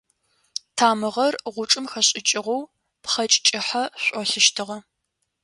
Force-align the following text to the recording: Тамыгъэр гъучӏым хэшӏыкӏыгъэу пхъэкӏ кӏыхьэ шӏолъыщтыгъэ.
Тамыгъэр 0.77 1.33
гъучӏым 1.53 1.85
хэшӏыкӏыгъэу 1.91 2.61
пхъэкӏ 3.03 3.37
кӏыхьэ 3.45 3.83
шӏолъыщтыгъэ. 4.03 4.77